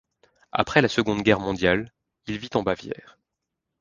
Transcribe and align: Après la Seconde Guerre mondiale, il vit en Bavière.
Après 0.51 0.81
la 0.81 0.87
Seconde 0.87 1.21
Guerre 1.21 1.39
mondiale, 1.39 1.93
il 2.25 2.39
vit 2.39 2.49
en 2.55 2.63
Bavière. 2.63 3.19